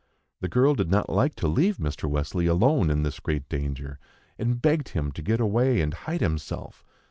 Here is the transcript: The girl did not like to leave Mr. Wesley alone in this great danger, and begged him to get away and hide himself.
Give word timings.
The 0.39 0.47
girl 0.47 0.73
did 0.73 0.89
not 0.89 1.11
like 1.11 1.35
to 1.35 1.47
leave 1.47 1.77
Mr. 1.77 2.09
Wesley 2.09 2.47
alone 2.47 2.89
in 2.89 3.03
this 3.03 3.19
great 3.19 3.47
danger, 3.49 3.99
and 4.39 4.59
begged 4.59 4.89
him 4.89 5.11
to 5.11 5.21
get 5.21 5.39
away 5.39 5.79
and 5.79 5.93
hide 5.93 6.21
himself. 6.21 6.83